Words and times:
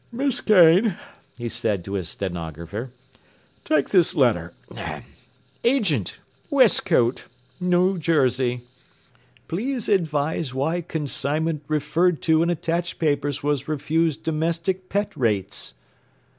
“Miss 0.11 0.41
Kane,” 0.41 0.95
he 1.37 1.47
said 1.47 1.85
to 1.85 1.93
his 1.93 2.09
stenographer, 2.09 2.89
“take 3.63 3.89
this 3.89 4.15
letter. 4.15 4.51
'Agent, 5.63 6.17
Westcote, 6.49 7.25
N. 7.61 7.99
J. 7.99 8.61
Please 9.47 9.87
advise 9.87 10.55
why 10.55 10.81
consignment 10.81 11.61
referred 11.67 12.23
to 12.23 12.41
in 12.41 12.49
attached 12.49 12.97
papers 12.97 13.43
was 13.43 13.67
refused 13.67 14.23
domestic 14.23 14.89
pet 14.89 15.15
rates. 15.15 15.75